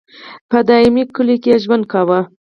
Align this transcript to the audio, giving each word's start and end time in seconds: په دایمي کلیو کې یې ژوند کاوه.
په 0.49 0.57
دایمي 0.67 1.03
کلیو 1.15 1.41
کې 1.43 1.49
یې 1.53 1.61
ژوند 1.63 1.83
کاوه. 1.91 2.19